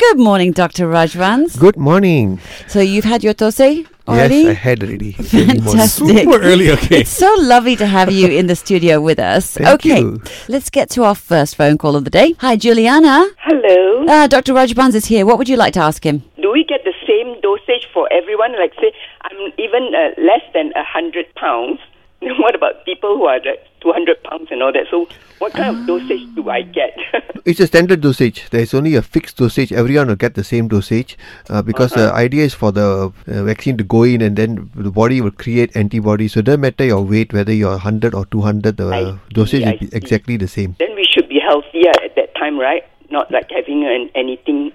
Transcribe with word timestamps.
Good 0.00 0.18
morning, 0.18 0.52
Dr. 0.52 0.86
Rajvans. 0.86 1.58
Good 1.58 1.76
morning. 1.76 2.40
So 2.68 2.80
you've 2.80 3.04
had 3.04 3.22
your 3.22 3.34
dosai 3.34 3.86
already? 4.08 4.36
Yes, 4.36 4.46
I 4.46 4.52
had 4.54 4.82
already. 4.82 5.14
Early 5.18 5.44
morning. 5.44 5.62
Fantastic. 5.62 6.18
Super 6.20 6.40
early, 6.40 6.70
okay. 6.70 7.00
It's 7.02 7.10
so 7.10 7.30
lovely 7.38 7.76
to 7.76 7.84
have 7.84 8.10
you 8.10 8.26
in 8.28 8.46
the 8.46 8.56
studio 8.56 9.02
with 9.02 9.18
us. 9.18 9.58
Thank 9.58 9.68
okay, 9.68 10.00
you. 10.00 10.22
let's 10.48 10.70
get 10.70 10.88
to 10.96 11.04
our 11.04 11.14
first 11.14 11.54
phone 11.54 11.76
call 11.76 11.96
of 11.96 12.04
the 12.04 12.10
day. 12.10 12.34
Hi, 12.38 12.56
Juliana. 12.56 13.28
Hello. 13.40 14.06
Uh, 14.06 14.26
Dr. 14.26 14.54
Rajvans 14.54 14.94
is 14.94 15.04
here. 15.04 15.26
What 15.26 15.36
would 15.36 15.50
you 15.50 15.56
like 15.56 15.74
to 15.74 15.80
ask 15.80 16.02
him? 16.02 16.22
Do 16.40 16.50
we 16.50 16.64
get 16.64 16.80
the 16.84 16.94
same 17.06 17.38
dosage 17.42 17.86
for 17.92 18.10
everyone? 18.10 18.58
Like, 18.58 18.72
say, 18.80 18.94
I'm 19.20 19.52
even 19.58 19.92
uh, 19.94 20.18
less 20.18 20.44
than 20.54 20.72
a 20.76 20.82
hundred 20.82 21.26
pounds. 21.34 21.78
what 22.40 22.54
about 22.54 22.86
people 22.86 23.18
who 23.18 23.26
are 23.26 23.36
like 23.36 23.66
two 23.82 23.92
hundred 23.92 24.22
pounds 24.24 24.48
and 24.50 24.62
all 24.62 24.72
that? 24.72 24.86
So, 24.90 25.08
what 25.40 25.52
kind 25.52 25.76
of 25.76 25.86
dosage 25.86 26.24
do 26.34 26.48
I 26.48 26.62
get? 26.62 26.96
It's 27.44 27.60
a 27.60 27.66
standard 27.66 28.00
dosage. 28.00 28.48
There's 28.50 28.74
only 28.74 28.94
a 28.94 29.02
fixed 29.02 29.36
dosage. 29.38 29.72
Everyone 29.72 30.08
will 30.08 30.16
get 30.16 30.34
the 30.34 30.44
same 30.44 30.68
dosage 30.68 31.16
uh, 31.48 31.62
because 31.62 31.92
the 31.92 32.12
idea 32.12 32.44
is 32.44 32.54
for 32.54 32.72
the 32.72 33.12
uh, 33.26 33.42
vaccine 33.44 33.76
to 33.78 33.84
go 33.84 34.02
in 34.02 34.20
and 34.20 34.36
then 34.36 34.70
the 34.74 34.90
body 34.90 35.20
will 35.20 35.30
create 35.30 35.74
antibodies. 35.76 36.32
So, 36.32 36.40
it 36.40 36.46
doesn't 36.46 36.60
matter 36.60 36.84
your 36.84 37.02
weight, 37.02 37.32
whether 37.32 37.52
you're 37.52 37.70
100 37.70 38.14
or 38.14 38.26
200, 38.26 38.76
the 38.76 38.88
I 38.88 39.18
dosage 39.32 39.62
see, 39.62 39.64
I 39.64 39.72
will 39.72 39.78
be 39.78 39.86
see. 39.86 39.96
exactly 39.96 40.36
the 40.36 40.48
same. 40.48 40.76
then 40.78 40.94
we 40.94 41.04
should 41.10 41.28
be 41.28 41.40
healthier 41.40 41.92
at 42.04 42.14
that 42.16 42.34
time, 42.34 42.58
right? 42.58 42.84
Not 43.10 43.30
like 43.30 43.50
having 43.50 43.84
an, 43.84 44.10
anything. 44.14 44.72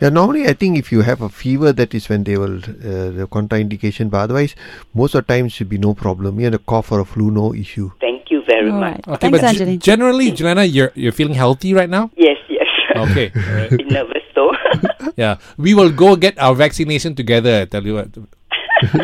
Yeah, 0.00 0.08
normally 0.08 0.48
I 0.48 0.54
think 0.54 0.78
if 0.78 0.90
you 0.90 1.02
have 1.02 1.20
a 1.20 1.28
fever, 1.28 1.72
that 1.72 1.94
is 1.94 2.08
when 2.08 2.24
they 2.24 2.36
will 2.36 2.56
uh, 2.58 3.10
the 3.18 3.28
contraindication. 3.30 4.10
But 4.10 4.18
otherwise, 4.22 4.56
most 4.94 5.14
of 5.14 5.26
the 5.26 5.32
time 5.34 5.48
should 5.48 5.68
be 5.68 5.78
no 5.78 5.94
problem. 5.94 6.40
Even 6.40 6.54
a 6.54 6.58
cough 6.58 6.90
or 6.90 7.00
a 7.00 7.04
flu, 7.04 7.30
no 7.30 7.54
issue. 7.54 7.92
Thank 8.00 8.14
you 8.14 8.15
very 8.46 8.70
All 8.70 8.80
much. 8.80 8.92
right. 8.94 9.08
Okay, 9.18 9.30
Thanks, 9.30 9.58
but 9.58 9.66
g- 9.66 9.76
generally, 9.78 10.30
Juliana, 10.32 10.64
you're 10.64 10.92
you're 10.94 11.12
feeling 11.12 11.34
healthy 11.34 11.74
right 11.74 11.90
now. 11.90 12.10
Yes, 12.16 12.38
yes. 12.48 12.66
Okay, 12.96 13.30
all 13.36 13.54
right. 13.54 13.70
Bit 13.70 13.90
nervous 13.90 14.22
though. 14.34 14.52
yeah. 15.16 15.36
We 15.58 15.74
will 15.74 15.90
go 15.90 16.16
get 16.16 16.38
our 16.38 16.54
vaccination 16.54 17.14
together. 17.14 17.62
I 17.62 17.64
tell 17.66 17.84
you 17.84 17.94
what. 17.94 18.08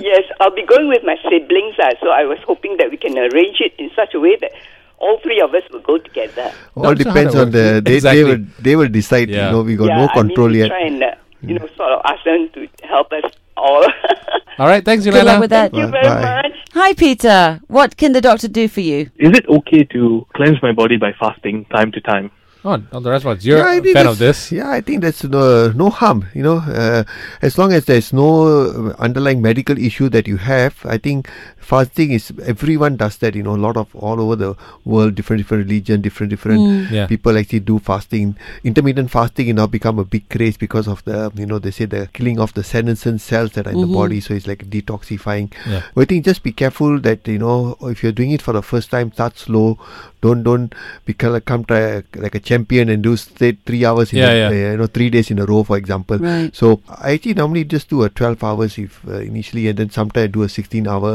yes, 0.00 0.24
I'll 0.40 0.54
be 0.54 0.64
going 0.64 0.88
with 0.88 1.02
my 1.04 1.16
siblings. 1.28 1.74
Uh, 1.78 1.90
so 2.00 2.08
I 2.10 2.24
was 2.24 2.38
hoping 2.46 2.76
that 2.78 2.90
we 2.90 2.96
can 2.96 3.16
arrange 3.18 3.60
it 3.60 3.72
in 3.78 3.90
such 3.94 4.14
a 4.14 4.20
way 4.20 4.36
that 4.40 4.52
all 4.98 5.18
three 5.22 5.40
of 5.40 5.54
us 5.54 5.62
will 5.72 5.80
go 5.80 5.98
together. 5.98 6.52
All 6.76 6.82
That's 6.94 7.04
depends 7.04 7.34
on 7.34 7.50
the 7.50 7.80
they, 7.84 7.96
Exactly. 7.96 8.22
they 8.22 8.24
will 8.30 8.44
they 8.60 8.76
will 8.76 8.88
decide. 8.88 9.28
Yeah. 9.30 9.46
You 9.46 9.52
know, 9.52 9.62
we 9.62 9.76
got 9.76 9.86
yeah, 9.88 10.06
no 10.06 10.08
control 10.08 10.48
I 10.48 10.50
mean, 10.50 10.58
yet. 10.60 10.68
Try 10.68 10.80
and 10.86 11.02
uh, 11.02 11.14
you 11.42 11.54
know 11.58 11.66
sort 11.76 11.90
of 11.92 12.00
ask 12.04 12.24
them 12.24 12.48
to 12.54 12.68
help 12.86 13.12
us 13.12 13.24
all. 13.56 13.84
All 14.58 14.66
right. 14.66 14.84
Thanks, 14.84 15.04
Good 15.04 15.12
Juliana. 15.12 15.30
luck 15.32 15.40
with 15.40 15.50
that. 15.50 15.70
Thank 15.72 15.84
you 15.84 15.90
very 15.90 16.04
bye. 16.04 16.42
much. 16.42 16.49
Hi, 16.82 16.94
Peter. 16.94 17.60
What 17.66 17.98
can 17.98 18.12
the 18.12 18.22
doctor 18.22 18.48
do 18.48 18.66
for 18.66 18.80
you? 18.80 19.10
Is 19.18 19.36
it 19.36 19.46
okay 19.46 19.84
to 19.92 20.26
cleanse 20.34 20.62
my 20.62 20.72
body 20.72 20.96
by 20.96 21.12
fasting 21.20 21.66
time 21.66 21.92
to 21.92 22.00
time? 22.00 22.30
Oh, 22.62 22.72
on 22.92 23.02
the 23.02 23.10
response. 23.10 23.42
You're 23.44 23.66
I 23.66 23.76
a 23.76 23.80
think 23.80 23.96
fan 23.96 24.06
of 24.06 24.18
this. 24.18 24.52
Yeah, 24.52 24.70
I 24.70 24.82
think 24.82 25.00
that's 25.00 25.24
no, 25.24 25.70
no 25.72 25.88
harm. 25.88 26.26
You 26.34 26.42
know, 26.42 26.56
uh, 26.58 27.04
as 27.40 27.56
long 27.56 27.72
as 27.72 27.86
there's 27.86 28.12
no 28.12 28.90
uh, 28.90 28.94
underlying 28.98 29.40
medical 29.40 29.78
issue 29.78 30.10
that 30.10 30.28
you 30.28 30.36
have, 30.36 30.76
I 30.84 30.98
think 30.98 31.28
fasting 31.56 32.10
is 32.10 32.30
everyone 32.44 32.96
does 32.96 33.16
that. 33.18 33.34
You 33.34 33.42
know, 33.42 33.54
a 33.56 33.62
lot 33.66 33.78
of 33.78 33.94
all 33.96 34.20
over 34.20 34.36
the 34.36 34.56
world, 34.84 35.14
different 35.14 35.40
different 35.40 35.64
religion, 35.68 36.02
different 36.02 36.28
different 36.30 36.90
Yeah. 36.90 37.06
people 37.06 37.38
actually 37.38 37.60
do 37.60 37.78
fasting. 37.78 38.36
Intermittent 38.62 39.10
fasting 39.10 39.46
you 39.46 39.54
now 39.54 39.66
become 39.66 39.98
a 39.98 40.04
big 40.04 40.28
craze 40.28 40.58
because 40.58 40.86
of 40.86 41.02
the 41.04 41.32
you 41.36 41.46
know 41.46 41.58
they 41.58 41.70
say 41.70 41.86
the 41.86 42.08
killing 42.12 42.38
of 42.38 42.52
the 42.52 42.62
senescent 42.62 43.22
cells 43.22 43.52
that 43.52 43.66
are 43.68 43.70
in 43.72 43.80
the 43.80 43.86
body, 43.86 44.20
so 44.20 44.34
it's 44.34 44.46
like 44.46 44.68
detoxifying. 44.68 45.50
Yeah. 45.66 45.82
But 45.94 46.02
I 46.02 46.04
think 46.04 46.26
just 46.26 46.42
be 46.42 46.52
careful 46.52 47.00
that 47.00 47.26
you 47.26 47.38
know 47.38 47.78
if 47.82 48.02
you're 48.02 48.12
doing 48.12 48.32
it 48.32 48.42
for 48.42 48.52
the 48.52 48.62
first 48.62 48.90
time, 48.90 49.12
start 49.12 49.38
slow. 49.38 49.78
Don't 50.20 50.42
don't 50.42 50.74
become 51.06 51.40
come 51.40 51.64
to 51.66 52.04
like 52.16 52.34
a 52.34 52.40
champion 52.50 52.88
and 52.94 53.02
do 53.08 53.12
stay 53.22 53.50
three 53.70 53.82
hours 53.90 54.12
in 54.12 54.18
Yeah, 54.20 54.30
a, 54.30 54.38
yeah. 54.42 54.48
uh, 54.48 54.72
you 54.72 54.76
know 54.82 54.86
three 54.98 55.08
days 55.16 55.30
in 55.34 55.38
a 55.38 55.46
row, 55.52 55.62
for 55.70 55.76
example. 55.82 56.18
Right. 56.26 56.54
So 56.60 56.70
I 56.88 57.12
actually 57.16 57.34
normally 57.40 57.64
just 57.76 57.88
do 57.94 58.02
a 58.08 58.08
12 58.10 58.44
hours 58.50 58.78
if 58.84 59.00
uh, 59.08 59.20
initially, 59.30 59.68
and 59.72 59.78
then 59.82 59.90
sometimes 59.98 60.24
I 60.24 60.32
do 60.38 60.42
a 60.42 60.48
16 60.48 60.88
hour, 60.94 61.12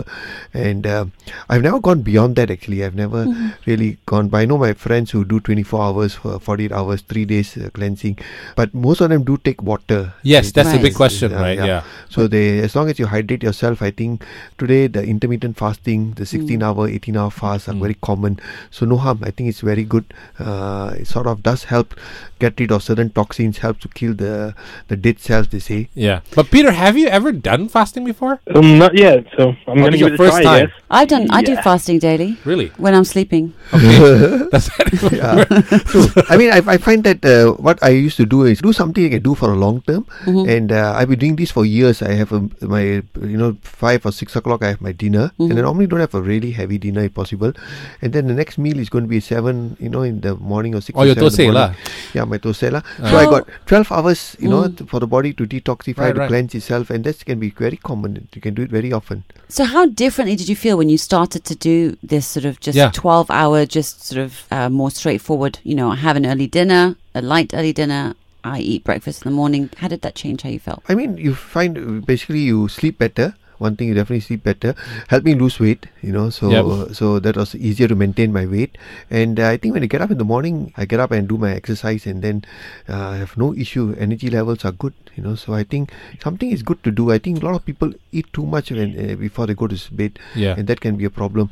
and 0.53 0.87
uh, 0.87 1.05
I've 1.49 1.61
never 1.69 1.79
gone 1.89 2.01
beyond 2.11 2.35
that. 2.41 2.51
Actually, 2.57 2.83
I've 2.85 2.95
never 3.03 3.25
Mm-hmm. 3.25 3.49
really 3.65 3.87
gone. 4.11 4.27
But 4.33 4.37
I 4.41 4.45
know 4.49 4.57
my 4.61 4.73
friends 4.85 5.11
who 5.11 5.19
do 5.25 5.39
24 5.39 5.81
hours 5.89 6.13
for 6.23 6.39
48 6.39 6.71
hours, 6.79 7.01
three 7.11 7.25
days 7.25 7.51
uh, 7.57 7.69
cleansing, 7.77 8.17
but 8.55 8.73
most 8.87 9.01
of 9.01 9.09
them 9.09 9.23
do 9.29 9.37
take 9.49 9.61
water. 9.69 9.99
Yes, 10.33 10.51
that's 10.51 10.69
the 10.71 10.75
Right. 10.77 10.83
big 10.87 10.95
question, 10.99 11.31
Yeah, 11.35 11.41
right? 11.45 11.57
yeah. 11.57 11.65
Yeah. 11.71 11.83
So 12.15 12.27
they, 12.27 12.59
as 12.67 12.75
long 12.75 12.89
as 12.93 12.99
you 12.99 13.07
hydrate 13.13 13.43
yourself, 13.49 13.81
I 13.81 13.91
think 13.91 14.23
today 14.63 14.81
the 14.87 15.03
intermittent 15.15 15.57
fasting, 15.63 16.13
the 16.21 16.25
16 16.25 16.61
hour, 16.69 16.87
18 16.87 17.17
hour 17.23 17.31
fast 17.39 17.67
are 17.69 17.73
Mm. 17.77 17.81
very 17.87 17.97
common. 18.09 18.39
So 18.79 18.85
no 18.93 18.97
harm. 19.07 19.19
I 19.23 19.31
think 19.31 19.49
it's 19.53 19.61
very 19.71 19.83
good. 19.95 20.05
Uh, 20.39 20.93
it 20.99 21.07
sort 21.15 21.24
of 21.27 21.43
does 21.43 21.65
help 21.65 21.93
get 22.39 22.59
rid 22.59 22.71
of 22.71 22.83
certain 22.83 23.09
toxins, 23.09 23.59
helps 23.59 23.81
to 23.81 23.87
kill 23.89 24.13
the 24.13 24.53
the 24.87 24.95
dead 24.97 25.19
cells. 25.19 25.47
They 25.49 25.59
say. 25.59 25.89
Yeah. 25.93 26.19
But 26.35 26.51
Peter, 26.51 26.71
have 26.71 26.97
you 26.97 27.07
ever 27.07 27.31
done 27.31 27.67
fasting 27.69 28.03
before? 28.05 28.39
Um, 28.55 28.77
not 28.77 28.97
yet. 28.97 29.25
So 29.37 29.49
I'm 29.67 29.79
Oh, 29.79 29.83
gonna 29.87 29.95
is 29.95 30.01
give 30.03 30.07
it 30.07 30.13
a 30.13 30.17
first 30.17 30.41
try. 30.41 30.41
I 30.41 30.43
time. 30.43 30.65
guess. 30.67 30.75
I've 30.91 31.07
done. 31.07 31.27
I 31.31 31.41
do 31.41 31.55
fasting 31.57 31.99
daily 31.99 32.37
Really? 32.45 32.67
when 32.77 32.93
I'm 32.93 33.03
sleeping. 33.05 33.53
Okay. 33.73 34.47
That's 34.51 34.69
yeah. 35.11 35.43
True. 35.89 36.07
I 36.29 36.37
mean, 36.37 36.51
I, 36.51 36.61
I 36.65 36.77
find 36.77 37.03
that 37.03 37.23
uh, 37.25 37.53
what 37.61 37.81
I 37.83 37.89
used 37.89 38.17
to 38.17 38.25
do 38.25 38.43
is 38.43 38.59
do 38.61 38.73
something 38.73 39.05
I 39.05 39.09
can 39.09 39.23
do 39.23 39.35
for 39.35 39.51
a 39.51 39.55
long 39.55 39.81
term, 39.81 40.05
Mm-hmm. 40.25 40.49
and 40.49 40.71
uh, 40.71 40.93
I've 40.95 41.09
been 41.09 41.19
doing 41.19 41.35
this 41.35 41.51
for 41.51 41.65
years. 41.65 42.01
I 42.01 42.13
have 42.13 42.31
a, 42.31 42.41
my 42.61 43.01
you 43.21 43.37
know 43.37 43.57
five 43.61 44.05
or 44.05 44.11
six 44.11 44.35
o'clock. 44.35 44.63
I 44.63 44.69
have 44.75 44.81
my 44.81 44.91
dinner, 44.91 45.31
and 45.39 45.49
Mm-hmm. 45.49 45.57
I 45.57 45.61
normally 45.61 45.87
don't 45.87 45.99
have 45.99 46.13
a 46.13 46.21
really 46.21 46.51
heavy 46.51 46.77
dinner 46.77 47.03
if 47.05 47.13
possible, 47.13 47.53
and 48.01 48.13
then 48.13 48.27
the 48.27 48.33
next 48.33 48.57
meal 48.57 48.77
is 48.79 48.89
going 48.89 49.03
to 49.05 49.09
be 49.09 49.19
seven, 49.19 49.77
you 49.79 49.89
know, 49.89 50.01
in 50.03 50.21
the 50.21 50.35
morning 50.35 50.75
or 50.75 50.81
six. 50.81 50.97
Oh, 50.97 51.03
or 51.03 51.14
your 51.15 51.29
seven 51.29 51.53
the 51.53 51.53
tosai 51.53 51.53
lah. 51.53 51.73
Yeah, 52.13 52.25
my 52.25 52.37
tosai 52.37 52.71
lah. 52.71 52.81
So 52.97 53.05
How- 53.07 53.17
I 53.17 53.25
got 53.25 53.47
twelve 53.65 53.91
hours, 53.91 54.35
you 54.39 54.49
know, 54.49 54.63
Mm. 54.63 54.77
t- 54.77 54.85
for 54.85 54.99
the 54.99 55.07
body 55.07 55.33
to 55.33 55.45
detoxify, 55.45 55.97
Right, 55.97 56.13
to 56.15 56.19
right. 56.21 56.27
cleanse 56.27 56.55
itself, 56.55 56.89
and 56.89 57.03
that 57.03 57.23
can 57.25 57.39
be 57.39 57.49
very 57.49 57.77
common. 57.77 58.27
You 58.33 58.41
can 58.41 58.53
do 58.53 58.61
it 58.63 58.69
very 58.69 58.91
often. 58.91 59.23
So, 59.47 59.65
how 59.65 59.85
differently 59.85 60.35
did 60.35 60.49
you 60.49 60.55
feel 60.55 60.77
when 60.77 60.89
you 60.89 60.97
started 60.97 61.43
to 61.45 61.55
do 61.55 61.97
this 62.01 62.25
sort 62.25 62.45
of 62.45 62.59
just 62.59 62.75
Yeah. 62.77 62.91
12 62.93 63.29
hour, 63.29 63.65
just 63.65 64.05
sort 64.05 64.21
of 64.21 64.43
uh, 64.51 64.69
more 64.69 64.91
straightforward? 64.91 65.59
You 65.63 65.75
know, 65.75 65.91
I 65.91 65.95
have 65.95 66.15
an 66.17 66.25
early 66.25 66.47
dinner, 66.47 66.95
a 67.13 67.21
light 67.21 67.53
early 67.53 67.73
dinner, 67.73 68.13
I 68.43 68.59
eat 68.59 68.83
breakfast 68.83 69.25
in 69.25 69.31
the 69.31 69.35
morning. 69.35 69.69
How 69.77 69.87
did 69.87 70.01
that 70.01 70.13
change 70.13 70.43
how 70.43 70.49
you 70.49 70.59
felt? 70.59 70.83
I 70.87 70.93
mean, 70.93 71.17
you 71.17 71.33
find 71.33 71.77
uh, 71.77 71.81
basically 72.05 72.39
you 72.41 72.67
sleep 72.67 72.99
better. 72.99 73.33
One 73.57 73.75
thing 73.75 73.87
you 73.87 73.93
definitely 73.93 74.19
sleep 74.21 74.43
better. 74.43 74.75
Help 75.07 75.23
me 75.23 75.33
lose 75.35 75.59
weight, 75.59 75.85
you 76.01 76.11
know. 76.11 76.29
So 76.29 76.49
Yep. 76.51 76.95
so 76.95 77.19
that 77.19 77.35
was 77.37 77.55
easier 77.55 77.87
to 77.87 77.95
maintain 77.95 78.33
my 78.33 78.45
weight. 78.45 78.77
And 79.09 79.39
uh, 79.39 79.47
I 79.49 79.57
think 79.57 79.73
when 79.73 79.83
i 79.83 79.87
get 79.87 80.01
up 80.01 80.11
in 80.11 80.17
the 80.17 80.25
morning, 80.25 80.73
I 80.77 80.85
get 80.85 80.99
up 80.99 81.11
and 81.11 81.27
do 81.27 81.37
my 81.37 81.51
exercise, 81.51 82.05
and 82.05 82.21
then 82.21 82.43
uh, 82.89 83.09
I 83.09 83.15
have 83.17 83.37
no 83.37 83.53
issue. 83.55 83.95
Energy 83.97 84.29
levels 84.29 84.65
are 84.65 84.71
good, 84.71 84.93
you 85.15 85.23
know. 85.23 85.35
So 85.35 85.53
I 85.53 85.63
think 85.63 85.91
something 86.21 86.51
is 86.51 86.63
good 86.63 86.83
to 86.83 86.91
do. 86.91 87.11
I 87.11 87.17
think 87.17 87.41
a 87.41 87.45
lot 87.45 87.55
of 87.55 87.65
people 87.65 87.93
eat 88.19 88.31
too 88.33 88.45
much 88.45 88.71
when 88.71 88.89
uh, 89.11 89.15
before 89.15 89.45
they 89.47 89.53
go 89.53 89.67
to 89.67 89.75
s- 89.75 89.87
bed, 89.89 90.17
Yeah. 90.35 90.55
and 90.57 90.67
that 90.67 90.81
can 90.81 90.95
be 90.95 91.05
a 91.05 91.09
problem. 91.09 91.49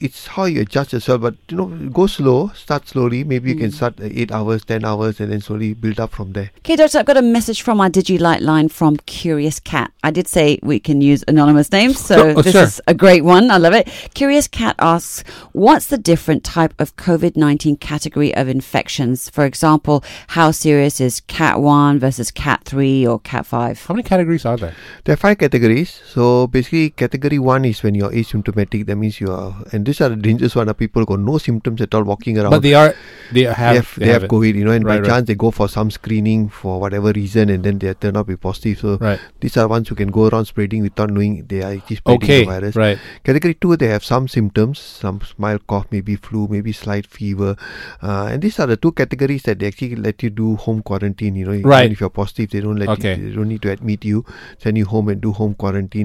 It's 0.00 0.26
how 0.26 0.44
you 0.44 0.60
adjust 0.62 0.92
yourself, 0.92 1.20
but 1.22 1.34
you 1.50 1.56
know, 1.56 1.66
go 1.90 2.06
slow, 2.06 2.48
start 2.54 2.88
slowly. 2.88 3.22
Maybe 3.24 3.50
you 3.52 3.56
can 3.56 3.70
start 3.70 4.00
uh, 4.00 4.04
eight 4.22 4.32
hours, 4.32 4.64
ten 4.64 4.84
hours, 4.84 5.20
and 5.20 5.30
then 5.32 5.40
slowly 5.40 5.74
build 5.74 6.00
up 6.00 6.10
from 6.12 6.32
there. 6.32 6.50
Okay, 6.58 6.76
Doctor, 6.76 6.98
I've 6.98 7.06
got 7.06 7.16
a 7.16 7.22
message 7.22 7.62
from 7.62 7.80
our 7.80 7.88
DigiLight 7.90 8.40
line 8.40 8.68
from 8.68 8.96
Curious 9.06 9.60
Cat. 9.60 9.92
I 10.04 10.10
did 10.10 10.28
say 10.28 10.58
we 10.62 10.78
can 10.80 11.00
use 11.00 11.24
anonymous 11.28 11.70
names, 11.72 11.98
so 12.00 12.16
Oh, 12.36 12.42
this 12.42 12.52
sure. 12.52 12.62
is 12.64 12.80
a 12.86 12.94
great 12.94 13.24
one. 13.24 13.50
I 13.50 13.58
love 13.58 13.74
it. 13.74 13.88
Curious 14.14 14.48
Cat 14.48 14.76
asks, 14.78 15.22
What's 15.52 15.86
the 15.88 15.98
different 15.98 16.44
type 16.44 16.74
of 16.78 16.96
COVID 16.96 17.36
19 17.36 17.76
category 17.76 18.34
of 18.34 18.48
infections? 18.48 19.28
For 19.30 19.44
example, 19.44 20.04
how 20.28 20.50
serious 20.50 21.00
is 21.00 21.20
Cat 21.20 21.60
1 21.60 21.98
versus 21.98 22.30
Cat 22.30 22.62
3 22.64 23.06
or 23.06 23.18
Cat 23.20 23.46
5? 23.46 23.86
How 23.86 23.94
many 23.94 24.02
categories 24.02 24.44
are 24.44 24.56
there? 24.56 24.74
There 25.04 25.12
are 25.14 25.16
five 25.16 25.38
categories. 25.38 26.00
So 26.06 26.46
basically, 26.46 26.90
category 26.90 27.38
one 27.38 27.64
is 27.64 27.82
when 27.82 27.94
you're 27.96 28.10
asymptomatic. 28.10 28.86
That 28.86 28.96
means 28.96 29.20
you 29.20 29.30
are, 29.32 29.54
and 29.72 29.84
these 29.84 30.00
are 30.00 30.08
the 30.08 30.16
dangerous 30.16 30.54
one. 30.54 30.68
Are 30.68 30.74
people 30.74 31.04
got 31.04 31.18
no 31.18 31.36
symptoms 31.38 31.80
at 31.80 31.92
all 31.94 32.04
walking 32.04 32.38
around. 32.38 32.50
But 32.50 32.62
they 32.62 32.74
are, 32.74 32.94
they 33.32 33.42
have, 33.42 33.56
they 33.56 33.74
have, 33.76 33.94
they 33.98 34.08
have 34.08 34.24
it. 34.24 34.30
COVID, 34.30 34.54
you 34.54 34.64
know, 34.64 34.70
and 34.70 34.84
Right, 34.84 34.94
by 34.94 35.00
right. 35.00 35.08
chance 35.10 35.26
they 35.26 35.34
go 35.34 35.50
for 35.50 35.68
some 35.68 35.90
screening 35.90 36.48
for 36.48 36.78
whatever 36.80 37.10
reason, 37.10 37.50
and 37.50 37.64
then 37.64 37.80
they 37.80 37.92
turn 37.94 38.16
out 38.16 38.28
to 38.28 38.32
be 38.32 38.36
positive. 38.36 38.78
So 38.78 38.98
Right. 39.00 39.18
these 39.40 39.56
are 39.56 39.66
ones 39.66 39.88
who 39.88 39.96
can 39.96 40.12
go 40.12 40.28
around 40.28 40.44
spreading 40.44 40.82
without 40.82 41.10
knowing 41.10 41.44
they 41.48 41.62
are 41.62 41.72
actually 41.72 41.96
spreading 41.96 42.22
Okay. 42.22 42.38
the 42.44 42.50
virus. 42.52 42.76
Right. 42.76 42.98
Category 43.24 43.54
two, 43.54 43.76
they 43.76 43.88
have 43.88 44.04
some 44.04 44.28
symptoms, 44.28 44.78
some 44.78 45.20
mild 45.38 45.66
cough, 45.66 45.86
maybe 45.90 46.14
flu, 46.14 46.46
maybe 46.48 46.70
slight 46.72 47.06
fever, 47.08 47.56
uh, 48.00 48.28
and 48.30 48.42
these 48.42 48.60
are 48.60 48.66
the 48.68 48.76
two 48.76 48.92
categories 48.92 49.42
that 49.42 49.58
they 49.58 49.66
actually 49.66 49.96
let 49.96 50.22
you 50.22 50.30
do 50.30 50.54
home 50.54 50.82
quarantine. 50.82 51.34
You 51.34 51.46
know, 51.46 51.52
even 51.52 51.66
Right. 51.68 51.90
if 51.90 52.00
you're 52.00 52.10
positive, 52.10 52.50
they 52.50 52.60
don't 52.60 52.76
let 52.78 52.90
Okay. 52.90 53.16
you, 53.16 53.28
they 53.30 53.34
don't 53.34 53.48
need 53.48 53.62
to 53.62 53.72
admit 53.72 54.04
you, 54.04 54.24
send 54.62 54.78
you 54.78 54.84
home 54.84 55.08
and 55.08 55.20
do 55.20 55.32
home 55.32 55.54
quarantine. 55.54 55.95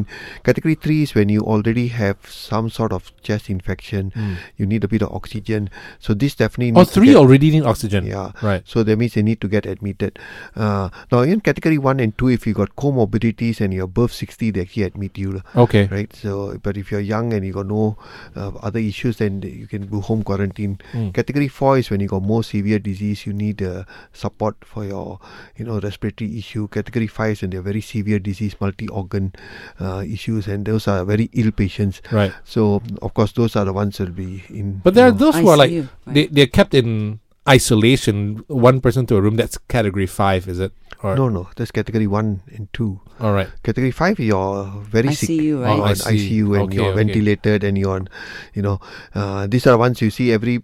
Category 0.43 0.75
three 0.75 1.03
is 1.03 1.13
when 1.15 1.29
you 1.29 1.41
already 1.41 1.87
have 1.89 2.17
some 2.27 2.69
sort 2.69 2.91
of 2.93 3.11
chest 3.21 3.49
infection, 3.49 4.11
you 4.57 4.65
need 4.65 4.83
a 4.83 4.87
bit 4.87 5.01
of 5.01 5.11
oxygen. 5.11 5.69
So 5.99 6.13
this 6.13 6.35
definitely. 6.35 6.79
Oh, 6.79 6.83
three 6.85 7.07
get- 7.07 7.15
already 7.17 7.51
need 7.51 7.63
oxygen. 7.63 8.05
yeah. 8.05 8.31
Right. 8.41 8.63
So 8.65 8.83
that 8.83 8.97
means 8.97 9.13
they 9.13 9.21
need 9.21 9.41
to 9.41 9.47
get 9.47 9.65
admitted. 9.65 10.17
Uh, 10.55 10.89
now, 11.11 11.21
in 11.21 11.41
category 11.41 11.77
one 11.77 11.99
and 11.99 12.17
two, 12.17 12.29
if 12.29 12.47
you 12.47 12.53
got 12.53 12.75
comorbidities 12.75 13.61
and 13.61 13.73
you're 13.73 13.85
above 13.85 14.13
60, 14.13 14.51
they 14.51 14.61
actually 14.61 14.83
admit 14.83 15.17
you. 15.17 15.41
Okay. 15.55 15.87
Right. 15.87 16.13
So, 16.15 16.57
but 16.63 16.77
if 16.77 16.91
you're 16.91 16.99
young 17.01 17.33
and 17.33 17.45
you 17.45 17.53
got 17.53 17.67
no 17.67 17.97
uh, 18.35 18.49
other 18.61 18.79
issues, 18.79 19.17
then 19.17 19.41
you 19.41 19.67
can 19.67 19.87
do 19.87 20.01
home 20.01 20.23
quarantine. 20.23 20.79
Mm. 20.93 21.13
Category 21.13 21.47
four 21.47 21.77
is 21.77 21.89
when 21.89 21.99
you 21.99 22.07
got 22.07 22.21
more 22.23 22.43
severe 22.43 22.79
disease. 22.79 23.25
You 23.25 23.33
need 23.33 23.61
uh, 23.61 23.83
support 24.13 24.55
for 24.65 24.85
your, 24.85 25.19
you 25.57 25.65
know, 25.65 25.79
respiratory 25.79 26.37
issue. 26.37 26.67
Category 26.67 27.07
five 27.07 27.31
is 27.33 27.41
when 27.41 27.49
they're 27.51 27.61
very 27.61 27.81
severe 27.81 28.19
disease, 28.19 28.55
multi-organ 28.59 29.33
uh, 29.81 30.03
issues, 30.05 30.47
and 30.47 30.65
those 30.65 30.87
are 30.87 31.03
very 31.03 31.29
ill 31.33 31.51
patients. 31.51 32.01
Right. 32.11 32.31
So, 32.43 32.81
of 33.01 33.13
course, 33.13 33.31
those 33.33 33.55
are 33.55 33.65
the 33.65 33.73
ones 33.73 33.97
that 33.97 34.07
will 34.09 34.15
be 34.15 34.43
in. 34.49 34.81
But 34.83 34.93
there 34.93 35.07
you 35.07 35.09
are 35.09 35.17
know, 35.17 35.25
those 35.25 35.35
who 35.41 35.49
are 35.49 35.57
like 35.57 35.71
right. 35.71 35.89
they 36.05 36.27
they're 36.27 36.47
kept 36.47 36.73
in 36.73 37.19
isolation, 37.49 38.43
one 38.47 38.81
person 38.81 39.05
to 39.07 39.15
a 39.17 39.21
room. 39.21 39.35
That's 39.35 39.57
category 39.67 40.05
five, 40.05 40.47
is 40.47 40.59
it? 40.59 40.71
Or 41.03 41.15
no, 41.15 41.29
no, 41.29 41.49
that's 41.55 41.71
category 41.71 42.05
one 42.05 42.41
and 42.53 42.71
two. 42.73 43.01
all 43.19 43.33
right. 43.33 43.49
Category 43.63 43.89
five, 43.91 44.19
you're 44.19 44.65
very 44.85 45.13
sick. 45.15 45.29
ICU, 45.29 45.61
right? 45.61 45.71
Oh, 45.71 45.75
You're 45.77 45.85
I 45.85 45.89
on 45.89 45.95
see. 45.95 46.29
ICU 46.29 46.45
and 46.53 46.61
Okay, 46.69 46.75
you're 46.75 46.85
okay. 46.93 47.03
ventilated 47.03 47.63
and 47.63 47.77
you're 47.77 47.95
on, 47.95 48.07
you 48.53 48.61
know, 48.61 48.79
uh, 49.15 49.47
these 49.47 49.65
are 49.65 49.77
ones 49.77 49.99
you 50.01 50.11
see 50.11 50.31
every 50.31 50.61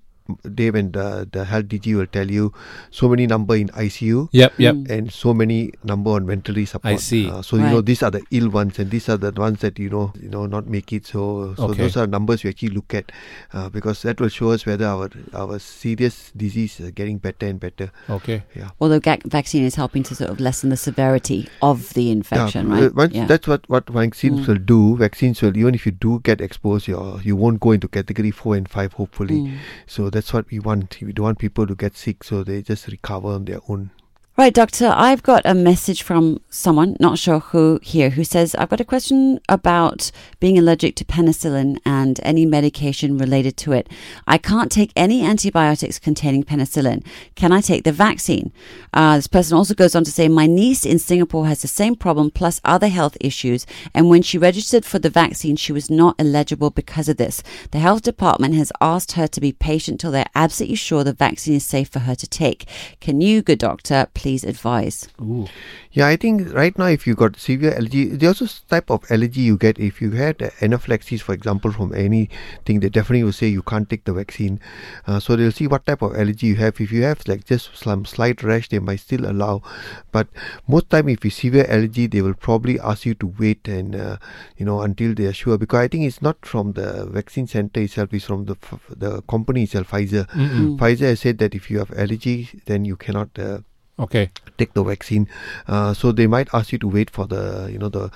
day 0.56 0.68
and 0.68 0.94
the, 0.94 1.28
the 1.32 1.46
health 1.46 1.66
DG 1.66 1.96
will 1.96 2.06
tell 2.08 2.30
you 2.30 2.54
so 2.92 3.10
many 3.10 3.28
number 3.28 3.56
in 3.56 3.70
ICU 3.70 4.30
Yep. 4.32 4.54
Yep. 4.58 4.76
Mm. 4.76 4.90
and 4.92 5.12
so 5.14 5.34
many 5.34 5.74
number 5.84 6.12
on 6.12 6.26
ventilator 6.26 6.66
support. 6.66 6.94
I 6.94 6.98
see. 6.98 7.30
Uh, 7.30 7.42
so 7.42 7.58
you 7.58 7.64
know 7.64 7.82
these 7.82 8.04
are 8.04 8.12
the 8.12 8.22
ill 8.32 8.50
ones 8.50 8.80
and 8.80 8.92
these 8.92 9.10
are 9.10 9.18
the 9.18 9.32
ones 9.32 9.60
that 9.62 9.78
you 9.80 9.90
know 9.90 10.12
you 10.22 10.30
know 10.30 10.46
not 10.46 10.68
make 10.68 10.92
it. 10.94 11.06
So 11.08 11.54
so 11.56 11.64
Okay. 11.70 11.82
those 11.84 11.98
are 11.98 12.08
numbers 12.08 12.44
we 12.44 12.50
actually 12.50 12.70
look 12.70 12.94
at 12.94 13.12
uh, 13.54 13.70
because 13.70 14.02
that 14.04 14.20
will 14.20 14.30
show 14.30 14.52
us 14.52 14.66
whether 14.66 14.86
our 14.86 15.10
our 15.34 15.60
serious 15.60 16.32
disease 16.36 16.80
is 16.80 16.92
getting 16.92 17.18
better 17.18 17.46
and 17.48 17.60
better. 17.60 17.92
Okay. 18.10 18.44
Yeah. 18.56 18.70
Well, 18.80 18.90
the 18.90 19.00
ga- 19.00 19.22
vaccine 19.26 19.64
is 19.64 19.76
helping 19.76 20.04
to 20.04 20.16
sort 20.16 20.30
of 20.30 20.40
lessen 20.40 20.70
the 20.70 20.78
severity 20.78 21.48
of 21.62 21.94
the 21.94 22.12
infection, 22.12 22.70
yeah, 22.70 22.74
right? 22.74 22.84
uh, 22.86 22.90
once- 22.96 23.14
yeah. 23.14 23.26
That's 23.26 23.48
what, 23.48 23.68
what 23.70 23.90
vaccines 23.90 24.42
Mm. 24.42 24.48
will 24.48 24.56
do. 24.58 24.98
Vaccines 24.98 25.42
will, 25.42 25.56
even 25.58 25.76
if 25.76 25.86
you 25.86 25.92
do 25.92 26.20
get 26.24 26.42
exposed, 26.42 26.88
you 26.88 27.20
you 27.24 27.36
won't 27.36 27.60
go 27.60 27.72
into 27.72 27.88
category 27.88 28.32
4 28.32 28.56
and 28.56 28.70
5, 28.70 28.94
hopefully. 28.94 29.40
Mm. 29.42 29.58
So 29.86 30.10
that's 30.18 30.34
what 30.34 30.50
we 30.50 30.58
want. 30.58 30.98
We 31.00 31.14
don't 31.14 31.26
want 31.26 31.38
people 31.38 31.68
to 31.68 31.76
get 31.76 31.96
sick, 31.96 32.24
so 32.24 32.44
they 32.44 32.64
just 32.64 32.88
recover 32.88 33.28
on 33.28 33.46
their 33.46 33.60
own. 33.70 33.92
Right, 34.40 34.54
Doctor, 34.54 34.94
I've 34.96 35.24
got 35.24 35.42
a 35.46 35.56
message 35.56 36.04
from 36.04 36.42
someone, 36.52 36.96
not 37.00 37.18
sure 37.18 37.40
who 37.40 37.80
here, 37.82 38.12
who 38.12 38.24
says, 38.24 38.54
I've 38.54 38.70
got 38.70 38.80
a 38.80 38.86
question 38.86 39.40
about 39.50 40.12
being 40.40 40.60
allergic 40.60 40.96
to 40.98 41.06
penicillin 41.06 41.80
and 41.84 42.20
any 42.22 42.46
medication 42.46 43.18
related 43.18 43.58
to 43.58 43.72
it. 43.72 43.90
I 44.28 44.38
can't 44.38 44.72
take 44.72 44.92
any 44.96 45.26
antibiotics 45.26 45.98
containing 45.98 46.44
penicillin. 46.44 47.04
Can 47.34 47.52
I 47.52 47.62
take 47.62 47.84
the 47.84 47.92
vaccine? 47.92 48.52
Uh, 48.94 49.16
this 49.16 49.26
person 49.26 49.58
also 49.58 49.74
goes 49.74 49.96
on 49.96 50.04
to 50.04 50.12
say, 50.12 50.28
My 50.28 50.46
niece 50.46 50.86
in 50.86 51.00
Singapore 51.00 51.48
has 51.48 51.64
the 51.64 51.68
same 51.68 51.96
problem 51.96 52.30
plus 52.30 52.62
other 52.64 52.90
health 52.90 53.18
issues, 53.20 53.66
and 53.96 54.08
when 54.08 54.22
she 54.22 54.38
registered 54.38 54.86
for 54.86 55.00
the 55.00 55.10
vaccine, 55.10 55.56
she 55.56 55.74
was 55.74 55.90
not 55.90 56.16
eligible 56.20 56.70
because 56.70 57.10
of 57.10 57.18
this. 57.18 57.42
The 57.72 57.80
health 57.80 58.04
department 58.04 58.54
has 58.54 58.72
asked 58.82 59.14
her 59.14 59.26
to 59.30 59.42
be 59.42 59.52
patient 59.52 60.00
till 60.00 60.12
they're 60.12 60.26
absolutely 60.36 60.76
sure 60.76 61.04
the 61.04 61.12
vaccine 61.12 61.56
is 61.56 61.66
safe 61.66 61.90
for 61.90 62.02
her 62.02 62.14
to 62.14 62.28
take. 62.28 62.68
Can 63.02 63.20
you, 63.20 63.42
good 63.42 63.58
doctor, 63.58 64.06
please 64.14 64.27
advise? 64.36 65.08
Ooh. 65.22 65.48
Yeah, 65.92 66.08
I 66.08 66.16
think 66.16 66.54
right 66.54 66.78
now 66.78 66.86
if 66.86 67.08
you 67.08 67.16
got 67.16 67.38
severe 67.38 67.74
allergy, 67.74 68.06
there's 68.06 68.42
also 68.42 68.62
type 68.70 68.90
of 68.90 69.04
allergy 69.10 69.42
you 69.42 69.58
get 69.58 69.80
if 69.80 70.02
you 70.02 70.12
had 70.12 70.52
anaphylaxis, 70.62 71.22
for 71.22 71.34
example, 71.34 71.72
from 71.72 71.94
anything. 71.94 72.80
They 72.80 72.90
definitely 72.90 73.24
will 73.24 73.32
say 73.32 73.48
you 73.48 73.64
can't 73.64 73.90
take 73.90 74.04
the 74.04 74.14
vaccine. 74.14 74.60
Uh, 75.08 75.20
so 75.20 75.36
they'll 75.36 75.52
see 75.52 75.68
what 75.68 75.86
type 75.86 76.02
of 76.02 76.16
allergy 76.16 76.48
you 76.48 76.56
have. 76.56 76.80
If 76.80 76.92
you 76.92 77.04
have 77.04 77.28
like 77.28 77.46
just 77.46 77.76
some 77.76 78.06
slight 78.06 78.44
rash, 78.44 78.70
they 78.70 78.80
might 78.80 79.00
still 79.00 79.26
allow. 79.26 79.64
But 80.12 80.28
most 80.68 80.90
time, 80.90 81.10
if 81.10 81.24
you 81.24 81.32
severe 81.32 81.66
allergy, 81.70 82.08
they 82.08 82.22
will 82.22 82.34
probably 82.34 82.80
ask 82.80 83.06
you 83.06 83.16
to 83.16 83.34
wait 83.40 83.68
and 83.68 83.96
uh, 83.96 84.18
you 84.58 84.66
know 84.66 84.82
until 84.82 85.14
they 85.14 85.26
are 85.26 85.34
sure. 85.34 85.58
Because 85.58 85.80
I 85.80 85.88
think 85.88 86.06
it's 86.06 86.22
not 86.22 86.46
from 86.46 86.74
the 86.74 87.06
vaccine 87.08 87.48
center 87.48 87.82
itself; 87.82 88.14
it's 88.14 88.26
from 88.26 88.46
the 88.46 88.56
the 88.90 89.22
company 89.24 89.64
itself, 89.64 89.92
Pfizer. 89.92 90.28
Mm-mm. 90.30 90.78
Pfizer 90.78 91.10
has 91.14 91.22
said 91.22 91.38
that 91.40 91.56
if 91.56 91.72
you 91.72 91.80
have 91.80 91.92
allergy, 91.98 92.50
then 92.66 92.86
you 92.86 92.96
cannot. 92.96 93.30
Uh, 93.38 93.60
Okay. 94.00 94.30
take 94.58 94.74
the 94.74 94.84
vaccine. 94.84 95.28
Uh, 95.68 95.94
so 95.94 96.12
they 96.12 96.26
might 96.28 96.48
ask 96.54 96.72
you 96.72 96.78
to 96.80 96.88
wait 96.88 97.10
for 97.10 97.26
the 97.28 97.70
you 97.72 97.78
know 97.78 97.90
the 97.90 98.10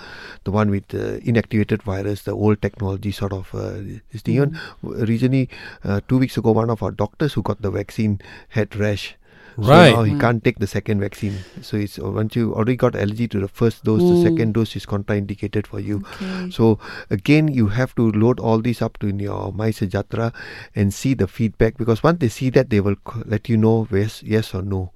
the 0.43 0.51
one 0.51 0.69
with 0.71 0.87
the 0.89 1.19
inactivated 1.25 1.81
virus, 1.83 2.23
the 2.23 2.31
old 2.33 2.61
technology 2.61 3.11
sort 3.11 3.33
of 3.33 3.53
uh, 3.53 3.73
this 4.11 4.21
thing. 4.23 4.35
Even 4.35 4.59
recently, 4.83 5.49
uh, 5.83 6.01
two 6.07 6.17
weeks 6.17 6.37
ago, 6.37 6.51
one 6.51 6.69
of 6.69 6.81
our 6.83 6.91
doctors 6.91 7.33
who 7.33 7.41
got 7.43 7.61
the 7.61 7.71
vaccine 7.71 8.19
had 8.49 8.75
rash. 8.75 9.15
So 9.57 9.67
Right. 9.69 9.93
now 9.93 10.03
he 10.03 10.13
Right. 10.13 10.19
can't 10.21 10.43
take 10.43 10.59
the 10.59 10.67
second 10.67 11.01
vaccine. 11.01 11.33
So 11.61 11.77
it's 11.77 11.99
uh, 11.99 12.09
once 12.09 12.35
you 12.37 12.53
already 12.55 12.75
got 12.77 12.95
allergy 12.95 13.27
to 13.33 13.39
the 13.41 13.49
first 13.49 13.83
dose, 13.83 14.03
Mm. 14.05 14.07
the 14.13 14.21
second 14.21 14.53
dose 14.53 14.75
is 14.77 14.85
contraindicated 14.85 15.67
for 15.67 15.79
you. 15.79 15.97
Okay. 16.13 16.49
So 16.57 16.79
again, 17.09 17.49
you 17.49 17.67
have 17.79 17.93
to 17.95 18.11
load 18.23 18.39
all 18.39 18.61
these 18.69 18.81
up 18.81 18.97
to 18.99 19.07
in 19.07 19.19
your 19.19 19.51
MySejahtera 19.51 20.31
and 20.75 20.93
see 20.93 21.13
the 21.15 21.27
feedback 21.27 21.77
because 21.77 22.01
once 22.01 22.19
they 22.19 22.29
see 22.29 22.49
that, 22.51 22.69
they 22.69 22.79
will 22.79 22.95
let 23.25 23.49
you 23.49 23.57
know 23.57 23.87
yes, 23.91 24.23
yes 24.23 24.53
or 24.55 24.61
no. 24.61 24.91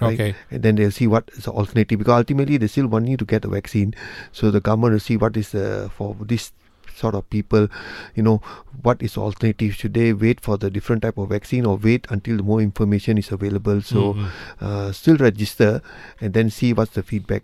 Right? 0.00 0.14
Okay. 0.20 0.34
And 0.50 0.62
then 0.62 0.74
they'll 0.76 0.90
see 0.90 1.06
what 1.06 1.30
is 1.34 1.44
the 1.44 1.52
alternative 1.52 1.98
because 1.98 2.18
ultimately 2.18 2.56
they 2.58 2.66
still 2.66 2.86
want 2.86 3.08
you 3.08 3.16
to 3.16 3.24
get 3.24 3.44
a 3.44 3.48
vaccine. 3.48 3.94
So 4.32 4.50
the 4.50 4.60
government 4.60 4.92
will 4.92 5.00
see 5.00 5.16
what 5.16 5.36
is 5.36 5.50
the 5.52 5.90
for 5.94 6.14
this 6.20 6.52
sort 6.94 7.14
of 7.14 7.28
people, 7.28 7.68
you 8.14 8.22
know, 8.22 8.40
what 8.82 9.02
is 9.02 9.14
the 9.14 9.20
alternative? 9.20 9.74
Should 9.74 9.94
they 9.94 10.12
wait 10.14 10.40
for 10.40 10.56
the 10.58 10.70
different 10.70 11.02
type 11.02 11.18
of 11.18 11.28
vaccine 11.30 11.66
or 11.66 11.76
wait 11.76 12.06
until 12.10 12.36
more 12.38 12.60
information 12.60 13.18
is 13.18 13.30
available? 13.32 13.80
So 13.82 14.14
Mhm. 14.14 14.28
uh, 14.60 14.92
still 14.92 15.16
register 15.16 15.82
and 16.20 16.32
then 16.32 16.48
see 16.50 16.72
what's 16.72 16.92
the 16.94 17.02
feedback. 17.02 17.42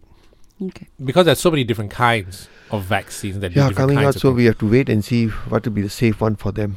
Okay. 0.63 0.87
Because 1.05 1.27
there's 1.27 1.41
so 1.41 1.51
many 1.51 1.65
different 1.65 1.91
kinds 1.91 2.49
of 2.71 2.85
vaccines 2.85 3.41
that 3.41 3.53
do 3.53 3.61
Yeah, 3.61 3.71
coming 3.73 3.99
out. 3.99 4.15
So 4.15 4.29
things. 4.29 4.37
we 4.37 4.45
have 4.47 4.59
to 4.59 4.67
wait 4.71 4.89
and 4.89 5.05
see 5.05 5.27
what 5.27 5.65
will 5.65 5.73
be 5.73 5.83
the 5.83 5.91
safe 5.91 6.21
one 6.21 6.37
for 6.37 6.53
them. 6.53 6.77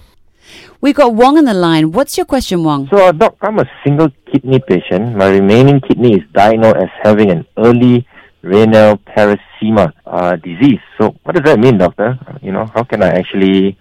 We 0.81 0.93
got 0.93 1.13
Wong 1.13 1.37
on 1.37 1.45
the 1.45 1.53
line. 1.53 1.91
What's 1.91 2.17
your 2.17 2.25
question, 2.25 2.63
Wong? 2.63 2.87
So, 2.91 2.97
uh, 2.97 3.11
Doc, 3.11 3.37
I'm 3.41 3.59
a 3.59 3.65
single 3.83 4.09
kidney 4.31 4.59
patient. 4.59 5.15
My 5.15 5.29
remaining 5.29 5.81
kidney 5.81 6.15
is 6.15 6.23
diagnosed 6.33 6.77
as 6.77 6.89
having 7.03 7.31
an 7.31 7.45
early 7.57 8.07
renal 8.41 8.97
parenchyma 8.97 9.91
uh, 10.05 10.35
disease. 10.37 10.79
So, 10.99 11.15
what 11.23 11.35
does 11.35 11.43
that 11.45 11.59
mean, 11.59 11.77
doctor? 11.77 12.19
You 12.41 12.51
know, 12.51 12.65
how 12.73 12.83
can 12.83 13.01
I 13.01 13.09
actually 13.09 13.77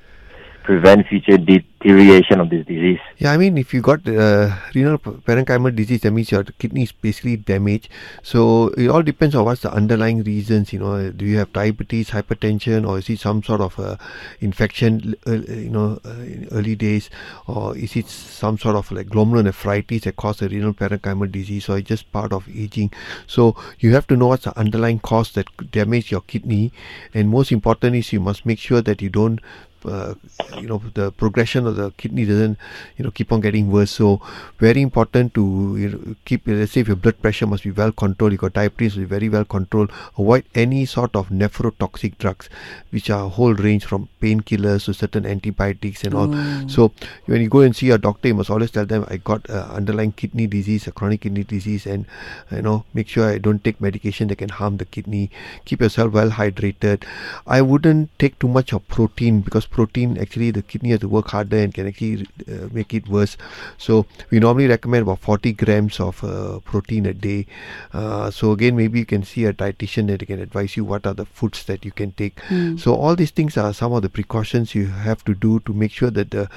prevent 0.65 1.07
future 1.07 1.37
deterioration 1.37 2.41
of 2.41 2.49
this 2.51 2.67
disease? 2.67 2.99
Yeah, 3.19 3.33
I 3.33 3.37
mean, 3.37 3.59
if 3.59 3.73
you 3.75 3.83
got 3.83 4.09
uh, 4.09 4.57
renal 4.75 4.99
parenchymal 4.99 5.77
disease, 5.77 6.01
that 6.01 6.11
means 6.11 6.33
your 6.33 6.45
kidney 6.45 6.85
is 6.85 6.93
basically 6.93 7.37
damaged. 7.37 7.91
So 8.23 8.69
it 8.69 8.89
all 8.89 9.03
depends 9.03 9.35
on 9.35 9.45
what's 9.45 9.61
the 9.61 9.73
underlying 9.73 10.25
reasons. 10.25 10.73
You 10.73 10.81
know, 10.81 11.11
do 11.11 11.25
you 11.25 11.37
have 11.37 11.53
diabetes, 11.53 12.11
hypertension, 12.11 12.89
or 12.89 12.99
is 12.99 13.11
it 13.11 13.21
some 13.21 13.43
sort 13.43 13.61
of 13.61 13.79
uh, 13.79 13.97
infection? 14.41 15.15
Uh, 15.27 15.33
you 15.33 15.71
know, 15.71 16.01
uh, 16.05 16.11
in 16.11 16.49
early 16.51 16.75
days, 16.75 17.11
or 17.47 17.77
is 17.77 17.95
it 17.95 18.09
some 18.09 18.59
sort 18.59 18.77
of 18.77 18.91
like 18.91 19.09
glomerulonephritis 19.09 20.03
that 20.03 20.17
caused 20.17 20.41
the 20.41 20.49
renal 20.49 20.73
parenchymal 20.73 21.31
disease, 21.31 21.69
or 21.69 21.79
it's 21.79 21.89
just 21.89 22.11
part 22.11 22.33
of 22.33 22.49
aging? 22.49 22.91
So 23.27 23.55
you 23.79 23.93
have 23.95 24.07
to 24.07 24.17
know 24.17 24.29
what's 24.29 24.45
the 24.45 24.59
underlying 24.59 25.01
cause 25.01 25.33
that 25.33 25.47
damage 25.71 26.11
your 26.11 26.23
kidney, 26.23 26.73
and 27.13 27.29
most 27.29 27.53
important 27.53 27.97
is 27.97 28.13
you 28.13 28.21
must 28.21 28.47
make 28.47 28.59
sure 28.59 28.81
that 28.81 29.03
you 29.03 29.11
don't 29.11 29.41
uh, 29.87 30.15
you 30.59 30.67
know 30.67 30.83
the 30.95 31.11
progression 31.13 31.67
of 31.67 31.77
the 31.77 31.91
kidney 31.93 32.25
doesn't 32.25 32.59
you 32.97 33.05
know 33.05 33.11
keep 33.11 33.33
on 33.33 33.41
getting 33.41 33.71
worse. 33.71 33.91
So 33.91 34.21
very 34.59 34.83
important 34.83 35.35
to 35.35 35.77
you 35.79 35.89
know, 35.89 36.17
keep 36.25 36.43
let's 36.47 36.73
say 36.73 36.81
if 36.81 36.89
your 36.89 36.97
blood 36.97 37.21
pressure 37.21 37.47
must 37.47 37.65
be 37.65 37.71
well 37.71 37.93
controlled 37.93 38.33
you 38.33 38.39
got 38.39 38.53
diabetes 38.55 38.97
be 38.97 39.05
very 39.05 39.29
well 39.29 39.45
controlled 39.45 39.91
avoid 40.19 40.45
any 40.55 40.85
sort 40.85 41.15
of 41.15 41.29
nephrotoxic 41.29 42.19
drugs 42.19 42.49
which 42.91 43.11
are 43.11 43.27
a 43.27 43.29
whole 43.29 43.55
range 43.55 43.85
from 43.85 44.09
painkillers 44.21 44.85
to 44.85 44.95
certain 44.95 45.27
antibiotics 45.27 46.05
and 46.05 46.15
all. 46.15 46.35
Oh. 46.35 46.67
so 46.69 46.93
when 47.27 47.43
you 47.43 47.49
go 47.49 47.61
and 47.61 47.75
see 47.77 47.91
a 47.91 47.99
doctor 47.99 48.29
you 48.29 48.35
must 48.35 48.51
always 48.51 48.71
tell 48.71 48.87
them 48.87 49.05
i 49.09 49.17
got 49.17 49.49
uh, 49.51 49.69
underlying 49.73 50.13
kidney 50.13 50.47
disease 50.47 50.87
a 50.87 50.93
chronic 50.93 51.23
kidney 51.23 51.45
disease 51.45 51.87
and 51.87 52.07
you 52.51 52.63
know 52.63 52.85
make 52.95 53.09
sure 53.09 53.29
i 53.29 53.39
don't 53.39 53.65
take 53.65 53.81
medication 53.81 54.29
that 54.29 54.37
can 54.37 54.49
harm 54.49 54.77
the 54.77 54.85
kidney. 54.85 55.31
Keep 55.65 55.81
yourself 55.81 56.13
well 56.13 56.31
hydrated. 56.31 57.05
I 57.47 57.61
wouldn't 57.63 58.17
take 58.19 58.39
too 58.39 58.49
much 58.49 58.73
of 58.73 58.87
protein 58.89 59.41
because 59.41 59.67
protein 59.75 60.17
actually 60.25 60.51
the 60.53 60.63
kidney 60.63 60.91
has 60.91 61.01
to 61.01 61.09
work 61.09 61.31
harder 61.37 61.59
and 61.59 61.75
can 61.75 61.89
actually 61.89 62.27
uh, 62.49 62.69
make 62.73 62.95
it 62.95 63.09
worse. 63.09 63.37
So 63.77 64.07
we 64.31 64.39
normally 64.39 64.69
recommend 64.69 65.03
about 65.03 65.19
40 65.19 65.53
grams 65.53 65.99
of 66.01 66.23
uh, 66.23 66.61
protein 66.61 67.07
a 67.07 67.15
day. 67.15 67.47
Uh, 67.93 68.31
so 68.31 68.53
again 68.53 68.77
maybe 68.77 69.01
you 69.01 69.07
can 69.07 69.25
see 69.25 69.45
a 69.47 69.53
dietitian 69.53 70.07
that 70.09 70.27
can 70.27 70.41
advise 70.41 70.77
you 70.77 70.85
what 70.85 71.07
are 71.07 71.15
the 71.15 71.27
foods 71.27 71.65
that 71.65 71.85
you 71.85 71.93
can 71.93 72.13
take. 72.13 72.37
Mm. 72.49 72.79
so 72.79 72.95
all 72.95 73.17
these 73.17 73.33
things 73.33 73.57
are 73.57 73.73
some 73.75 73.93
of 73.93 74.03
the 74.03 74.09
precautions 74.09 74.75
you 74.75 74.87
have 74.87 75.25
to 75.25 75.35
do 75.35 75.59
to 75.61 75.73
make 75.73 75.91
sure 75.91 76.11
that 76.11 76.31
the 76.31 76.49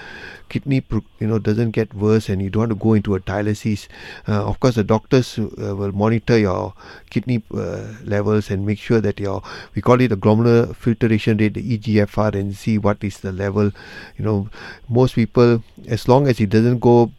kidney 0.50 0.84
you 1.20 1.28
know 1.28 1.40
doesn't 1.40 1.72
get 1.72 1.94
worse 1.94 2.30
and 2.30 2.42
you 2.42 2.50
don't 2.50 2.68
want 2.68 2.72
to 2.72 2.84
go 2.84 2.94
into 2.94 3.16
a 3.16 3.20
dialysis. 3.20 3.88
Uh, 4.28 4.46
of 4.46 4.60
course 4.60 4.76
the 4.76 4.84
doctors 4.84 5.38
uh, 5.40 5.76
will 5.76 5.92
monitor 5.92 6.38
your 6.38 6.74
kidney 7.10 7.42
uh, 7.54 7.88
levels 8.04 8.52
and 8.52 8.66
make 8.66 8.80
sure 8.80 9.02
that 9.02 9.20
your 9.20 9.42
we 9.76 9.82
call 9.82 10.00
it 10.02 10.10
the 10.10 10.18
glomerular 10.18 10.76
filtration 10.76 11.38
rate 11.38 11.54
the 11.56 11.78
EGFR 11.78 12.34
and 12.36 12.56
see 12.56 12.78
what 12.78 13.04
the 13.16 13.32
level. 13.32 13.72
You 14.18 14.26
know 14.26 14.50
most 14.90 15.16
people 15.16 15.64
as 15.88 16.08
long 16.08 16.28
as 16.28 16.40
it 16.40 16.50
doesn't 16.50 16.80
go 16.80 17.12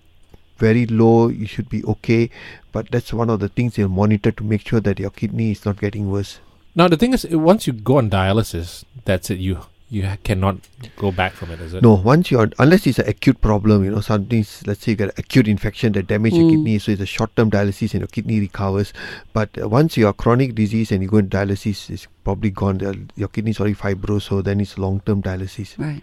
very 0.59 0.87
low 0.87 1.29
you 1.29 1.47
should 1.47 1.69
be 1.69 1.83
okay. 1.85 2.31
But 2.73 2.91
that's 2.91 3.13
one 3.13 3.31
of 3.31 3.41
the 3.41 3.49
things 3.49 3.79
you'll 3.79 3.89
monitor 3.89 4.31
to 4.33 4.45
make 4.45 4.67
sure 4.67 4.81
that 4.81 4.99
your 4.99 5.11
kidney 5.11 5.53
is 5.53 5.65
not 5.65 5.81
getting 5.81 6.11
worse. 6.11 6.41
Now 6.75 6.89
the 6.89 6.97
thing 6.97 7.15
is, 7.15 7.27
once 7.31 7.67
you 7.67 7.73
go 7.73 7.99
on 7.99 8.11
dialysis, 8.11 8.85
that's 9.05 9.31
it. 9.31 9.39
You 9.39 9.61
you 9.91 10.07
cannot 10.23 10.57
go 10.97 11.11
back 11.11 11.33
from 11.33 11.51
it, 11.51 11.61
is 11.61 11.73
it? 11.75 11.83
No, 11.83 11.95
once 11.95 12.31
you're 12.31 12.51
unless 12.59 12.87
it's 12.87 12.99
an 12.99 13.09
acute 13.09 13.41
problem, 13.41 13.85
you 13.85 13.91
know, 13.91 14.01
something. 14.01 14.45
let's 14.67 14.83
say 14.83 14.93
you 14.93 14.97
get 14.97 15.19
acute 15.19 15.49
infection 15.49 15.93
that 15.93 16.07
damage 16.07 16.35
your 16.35 16.45
Mm. 16.45 16.51
kidney, 16.51 16.79
so 16.79 16.93
it's 16.93 17.01
a 17.01 17.07
short-term 17.07 17.51
dialysis 17.51 17.93
and 17.95 18.01
your 18.01 18.09
kidney 18.09 18.39
recovers. 18.41 18.93
But 19.33 19.51
uh, 19.61 19.69
once 19.69 19.97
you 19.97 20.07
are 20.07 20.13
chronic 20.13 20.55
disease 20.55 20.93
and 20.93 21.03
you 21.03 21.09
go 21.09 21.19
into 21.19 21.37
dialysis, 21.37 21.89
it's 21.91 22.07
probably 22.25 22.51
gone. 22.51 23.09
Your 23.17 23.29
kidney's 23.29 23.61
already 23.61 23.75
fibrous, 23.75 24.25
so 24.25 24.43
then 24.43 24.61
it's 24.61 24.77
long-term 24.77 25.23
dialysis. 25.23 25.79
Right. 25.79 26.03